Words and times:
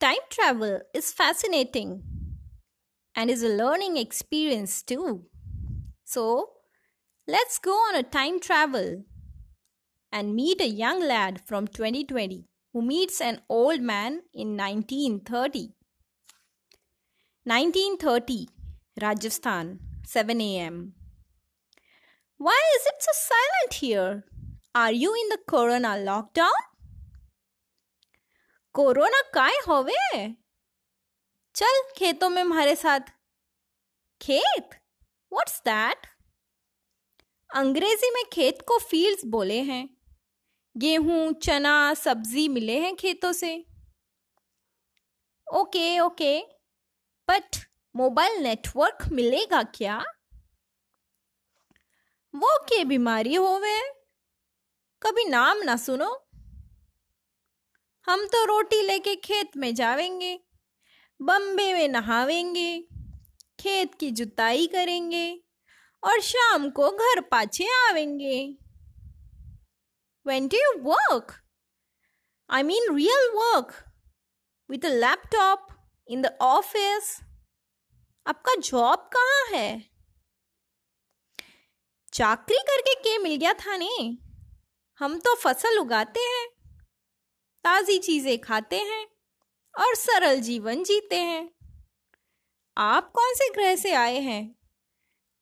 Time 0.00 0.24
travel 0.30 0.80
is 0.94 1.12
fascinating 1.12 2.02
and 3.14 3.28
is 3.28 3.42
a 3.42 3.50
learning 3.50 3.98
experience 3.98 4.82
too. 4.82 5.26
So, 6.04 6.52
let's 7.28 7.58
go 7.58 7.72
on 7.72 7.96
a 7.96 8.02
time 8.02 8.40
travel 8.40 9.04
and 10.10 10.34
meet 10.34 10.58
a 10.62 10.66
young 10.66 11.06
lad 11.06 11.38
from 11.38 11.68
2020 11.68 12.46
who 12.72 12.80
meets 12.80 13.20
an 13.20 13.42
old 13.50 13.82
man 13.82 14.22
in 14.32 14.56
1930. 14.56 15.74
1930, 17.44 18.48
Rajasthan, 19.02 19.80
7 20.06 20.40
am. 20.40 20.94
Why 22.38 22.58
is 22.76 22.86
it 22.86 22.94
so 23.00 23.12
silent 23.12 23.74
here? 23.74 24.24
Are 24.74 24.92
you 24.92 25.12
in 25.12 25.28
the 25.28 25.38
corona 25.46 25.88
lockdown? 25.88 26.69
Corona 28.74 29.20
काय 29.34 29.52
होवे? 29.52 30.28
चल 31.54 31.82
खेतों 31.96 32.28
में 32.28 32.42
हमारे 32.42 32.76
साथ। 32.76 33.00
खेत? 34.22 34.70
What's 35.32 35.60
that 35.60 36.06
अंग्रेज़ी 37.54 38.10
में 38.10 38.24
खेत 38.32 38.62
को 38.68 38.78
फील्ड्स 38.78 39.24
बोले 39.24 39.62
हैं। 39.62 39.96
गेहूँ, 40.76 41.32
चना, 41.32 41.94
सब्ज़ी 41.94 42.48
मिले 42.48 42.78
हैं 42.80 42.96
खेतों 42.96 43.32
से। 43.32 43.66
Okay 45.54 46.00
okay. 46.00 46.40
But 47.28 47.56
mobile 47.96 48.42
network 48.42 48.98
मिलेगा 49.12 49.62
क्या? 49.62 50.04
वो 52.34 52.58
के 52.58 52.84
बीमारी 52.84 53.34
होवे? 53.34 53.80
कभी 55.02 55.24
नाम 55.24 55.58
ना 55.58 55.76
सुनो। 55.76 56.29
हम 58.08 58.26
तो 58.26 58.44
रोटी 58.44 58.82
लेके 58.82 59.16
खेत 59.16 59.56
में 59.56 59.74
जावेंगे, 59.74 60.40
बम्बे 61.22 61.74
में 61.74 61.88
नहावेंगे, 61.88 62.80
खेत 63.60 63.94
की 63.94 64.10
जुताई 64.10 64.66
करेंगे 64.66 65.42
और 66.02 66.20
शाम 66.20 66.70
को 66.70 66.90
घर 66.90 67.20
पाछे 67.20 67.68
आवेंगे 67.88 68.56
When 70.26 70.48
do 70.48 70.56
you 70.56 70.72
work? 70.82 71.30
I 72.50 72.62
mean 72.62 72.82
real 72.92 73.24
work. 73.34 73.84
With 74.70 74.84
a 74.84 74.90
laptop, 74.90 75.70
in 76.08 76.22
the 76.22 76.32
office. 76.40 77.08
आपका 78.26 78.54
जॉब 78.54 79.10
कहाँ 79.16 79.44
है 79.50 79.90
चाकरी 82.12 82.58
करके 82.58 82.94
के 82.94 83.18
मिल 83.18 83.36
गया 83.36 83.52
था 83.52 83.76
ने 83.76 84.18
हम 85.00 85.18
तो 85.18 85.34
फ़सल 85.34 85.78
उगाते 85.78 86.20
हैं 86.20 86.49
ताजी 87.64 87.98
चीज़ें 87.98 88.38
खाते 88.38 88.76
हैं 88.76 89.06
और 89.74 89.94
सरल 89.94 90.40
जीवन 90.40 90.82
जीते 90.82 91.16
हैं। 91.16 91.50
आप 92.76 93.10
कौन 93.12 93.34
से 93.34 93.48
ग्रह 93.48 93.74
से 93.76 93.92
आए 93.92 94.18
हैं? 94.18 94.54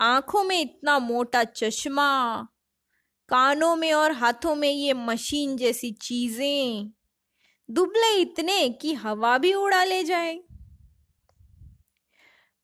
आँखों 0.00 0.42
में 0.44 0.60
इतना 0.60 0.98
मोटा 0.98 1.44
चश्मा 1.44 2.08
कानों 3.28 3.74
में 3.76 3.92
और 3.92 4.12
हाथों 4.12 4.54
में 4.54 4.70
ये 4.70 4.92
मशीन 4.94 5.56
जैसी 5.56 5.90
चीज़ें 5.92 6.90
दुबले 7.68 8.14
इतने 8.14 8.68
कि 8.68 8.94
हवा 8.94 9.36
भी 9.38 9.52
उड़ा 9.54 9.84
ले 9.84 10.02
जाए। 10.04 10.34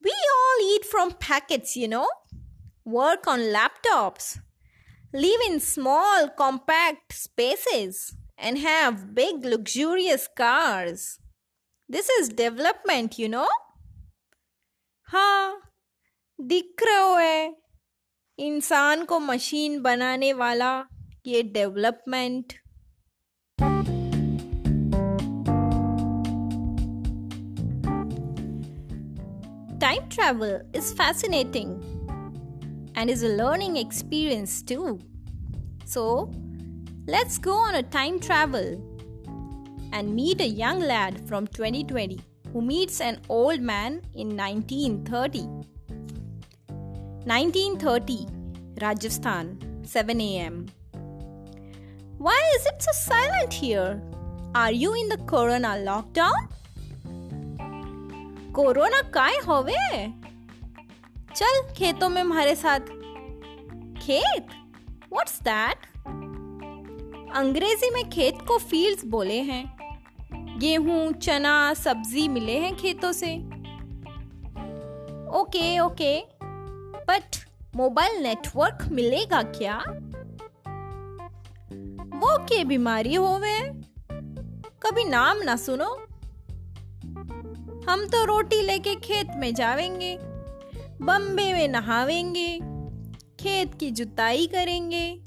We 0.03 0.15
all 0.31 0.75
eat 0.75 0.85
from 0.85 1.11
packets 1.11 1.77
you 1.77 1.89
know 1.89 2.05
work 2.89 3.29
on 3.29 3.41
laptops 3.41 4.35
live 5.15 5.43
in 5.43 5.59
small 5.59 6.27
compact 6.39 7.13
spaces, 7.15 7.97
and 8.38 8.58
have 8.58 9.14
big, 9.14 9.44
luxurious 9.44 10.28
cars. 10.38 11.20
This 11.88 12.10
is 12.10 12.30
development, 12.30 13.20
you 13.20 13.30
know? 13.30 13.48
हाँ 15.10 15.62
दिख 16.42 16.84
रहा 16.84 17.20
है 17.20 17.56
इंसान 18.38 19.06
को 19.06 19.20
मशीन 19.20 19.82
बनाने 19.82 20.34
वाला 20.34 20.72
ये 21.28 21.42
development 21.44 22.54
Time 29.80 30.10
travel 30.10 30.62
is 30.74 30.92
fascinating 30.94 31.70
and 32.96 33.10
is 33.10 33.24
a 33.24 33.30
learning 33.30 33.78
experience 33.78 34.62
too. 34.62 35.00
So, 35.86 36.32
let's 37.08 37.38
go 37.38 37.54
on 37.54 37.76
a 37.76 37.84
time 37.84 38.20
travel 38.20 38.82
and 39.92 40.16
meet 40.16 40.42
a 40.42 40.48
young 40.48 40.80
lad 40.80 41.28
from 41.28 41.48
2020 41.48 42.20
who 42.54 42.62
meets 42.62 43.02
an 43.02 43.20
old 43.30 43.62
man 43.62 44.02
in 44.14 44.36
1930. 44.36 45.42
1930, 47.26 48.28
Rajasthan, 48.82 49.84
7 49.84 50.22
am. 50.22 50.68
Why 52.18 52.42
is 52.56 52.66
it 52.66 52.82
so 52.82 52.92
silent 52.92 53.54
here? 53.54 54.02
Are 54.56 54.72
you 54.72 54.94
in 54.94 55.10
the 55.10 55.18
corona 55.26 55.78
lockdown? 55.78 56.50
Corona 58.54 59.02
काय 59.14 59.38
होवे 59.48 60.08
चल 61.36 61.62
खेतों 61.78 62.10
में 62.10 62.22
हमारे 62.22 62.56
साथ 62.56 62.90
खेत 64.02 64.48
what's 65.14 65.40
that 65.48 65.86
अंग्रेज़ी 67.35 67.91
में 67.91 68.11
खेत 68.11 68.39
को 68.49 68.59
फील्ड्स 68.59 69.05
बोले 69.05 69.41
हैं। 69.41 69.79
गेहूँ, 70.59 71.13
चना, 71.13 71.75
सब्ज़ी 71.75 72.29
मिले 72.29 72.53
हैं 72.53 72.77
खेतों 72.77 73.13
से। 73.13 73.37
Okay 75.39 75.79
okay. 75.79 76.21
But 77.09 77.37
mobile 77.77 78.23
network 78.23 78.79
मिलेगा 78.93 79.43
क्या? 79.43 79.79
वो 82.19 82.39
के 82.39 82.65
बीमारी 82.65 83.15
हो 83.15 83.27
होवे? 83.27 83.61
कभी 84.83 85.05
नाम 85.05 85.39
ना 85.39 85.57
सुनो। 85.57 86.07
हम 87.91 88.07
तो 88.07 88.25
रोटी 88.25 88.63
लेके 88.63 88.95
खेत 88.95 89.29
में 89.37 89.55
जावेंगे। 89.55 90.19
बम्बे 91.05 91.53
में 91.53 91.69
नहावेंगे। 91.69 92.59
खेत 93.41 93.75
की 93.75 93.91
जुताई 93.91 94.47
करेंगे। 94.47 95.21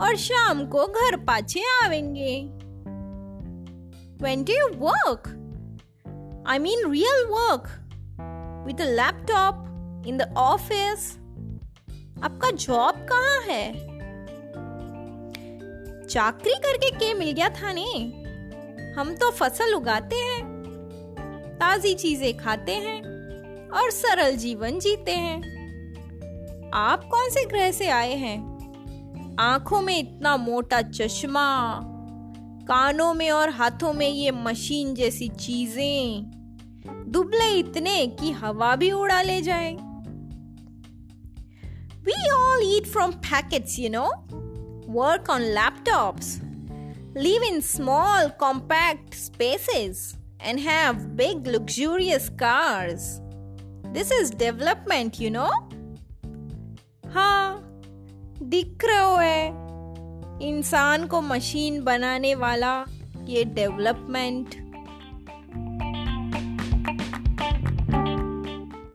और 0.00 0.16
शाम 0.16 0.64
को 0.66 0.86
घर 0.86 1.16
पाछे 1.16 1.62
आवेंगे 1.84 2.60
When 4.22 4.42
do 4.44 4.52
you 4.52 4.68
work? 4.78 5.28
I 6.46 6.58
mean 6.58 6.80
real 6.88 7.20
work. 7.30 7.68
With 8.66 8.80
a 8.80 8.88
laptop, 8.94 9.66
in 10.06 10.16
the 10.16 10.26
office. 10.36 11.04
आपका 12.24 12.50
जॉब 12.50 13.06
कहाँ 13.12 13.40
है 13.42 13.72
चाकरी 16.06 16.54
करके 16.54 16.90
के 16.90 17.14
मिल 17.14 17.32
गया 17.32 17.48
था 17.48 17.72
ने 17.72 17.86
हम 18.96 19.14
तो 19.14 19.30
फ़सल 19.30 19.74
उगाते 19.74 20.16
हैं, 20.16 20.42
ताजी 21.56 21.94
चीज़ें 21.94 22.36
खाते 22.36 22.72
हैं, 22.72 23.00
और 23.70 23.90
सरल 23.90 24.36
जीवन 24.36 24.78
जीते 24.78 25.12
हैं 25.12 25.38
आप 26.74 27.04
कौन 27.04 27.30
से 27.30 27.44
ग्रह 27.44 27.70
से 27.72 27.88
आए 27.88 28.14
हैं 28.14 28.59
आँखों 29.40 29.80
में 29.80 29.98
इतना 29.98 30.36
मोटा 30.36 30.82
चश्मा, 30.82 31.80
कानों 32.62 33.14
में 33.14 33.30
और 33.30 33.50
हाथों 33.50 33.92
में 33.92 34.08
ये 34.08 34.30
मशीन 34.30 34.94
जैसी 34.94 35.28
चीज़ें, 35.28 36.30
दुबले 37.12 37.48
इतने 37.58 38.06
कि 38.06 38.32
हवा 38.32 38.76
भी 38.76 38.90
उड़ा 38.92 39.22
ले 39.22 39.42
जाए। 39.42 39.72
We 42.04 42.30
all 42.30 42.60
eat 42.64 42.86
from 42.86 43.12
packets 43.12 43.78
you 43.78 43.90
know 43.90 44.04
work 44.92 45.30
on 45.30 45.40
laptop 45.40 46.16
live 47.16 47.42
in 47.42 47.60
small 47.60 48.28
compact 48.28 49.14
spaces 49.14 50.16
and 50.42 50.58
have 50.58 50.92
big 50.92 51.46
luxurious 51.46 52.28
cars 52.28 53.16
this 53.86 54.12
is 54.12 54.34
development 54.34 55.20
you 55.20 55.30
know 55.30 55.48
हाँ 57.10 57.69
दिख 58.42 58.84
रहा 58.84 59.22
है 59.22 59.48
इंसान 60.42 61.06
को 61.06 61.20
मशीन 61.20 61.84
बनाने 61.84 62.34
वाला 62.34 62.84
ये 63.24 63.44
डेवलपमेंट। 63.44 64.69